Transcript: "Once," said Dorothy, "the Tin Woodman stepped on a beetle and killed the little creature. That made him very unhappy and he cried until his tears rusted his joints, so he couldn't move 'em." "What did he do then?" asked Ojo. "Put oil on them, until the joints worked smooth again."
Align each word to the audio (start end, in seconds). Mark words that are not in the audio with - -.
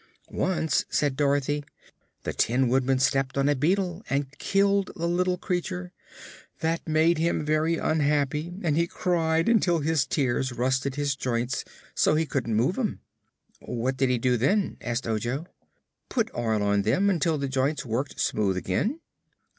"Once," 0.31 0.83
said 0.89 1.15
Dorothy, 1.15 1.63
"the 2.23 2.33
Tin 2.33 2.69
Woodman 2.69 2.97
stepped 2.97 3.37
on 3.37 3.47
a 3.47 3.53
beetle 3.55 4.01
and 4.09 4.35
killed 4.39 4.89
the 4.95 5.05
little 5.07 5.37
creature. 5.37 5.91
That 6.61 6.87
made 6.89 7.19
him 7.19 7.45
very 7.45 7.77
unhappy 7.77 8.51
and 8.63 8.75
he 8.75 8.87
cried 8.87 9.47
until 9.47 9.77
his 9.81 10.07
tears 10.07 10.51
rusted 10.53 10.95
his 10.95 11.15
joints, 11.15 11.63
so 11.93 12.15
he 12.15 12.25
couldn't 12.25 12.55
move 12.55 12.79
'em." 12.79 13.01
"What 13.59 13.95
did 13.95 14.09
he 14.09 14.17
do 14.17 14.37
then?" 14.37 14.77
asked 14.81 15.05
Ojo. 15.07 15.45
"Put 16.09 16.31
oil 16.33 16.63
on 16.63 16.81
them, 16.81 17.07
until 17.07 17.37
the 17.37 17.47
joints 17.47 17.85
worked 17.85 18.19
smooth 18.19 18.57
again." 18.57 19.01